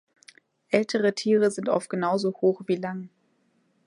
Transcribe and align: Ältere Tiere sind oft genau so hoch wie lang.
Ältere 0.69 1.13
Tiere 1.13 1.51
sind 1.51 1.69
oft 1.69 1.87
genau 1.91 2.17
so 2.17 2.31
hoch 2.33 2.63
wie 2.65 2.77
lang. 2.77 3.09